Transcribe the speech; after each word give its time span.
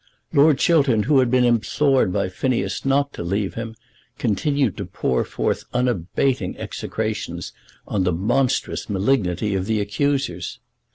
Lord 0.33 0.57
Chiltern, 0.57 1.03
who 1.03 1.19
had 1.19 1.29
been 1.29 1.43
implored 1.45 2.11
by 2.11 2.27
Phineas 2.27 2.85
not 2.85 3.13
to 3.13 3.21
leave 3.23 3.53
him, 3.53 3.75
continued 4.17 4.75
to 4.77 4.85
pour 4.87 5.23
forth 5.23 5.65
unabating 5.75 6.57
execrations 6.57 7.53
on 7.87 8.03
the 8.03 8.11
monstrous 8.11 8.89
malignity 8.89 9.53
of 9.53 9.67
the 9.67 9.79
accusers. 9.79 10.59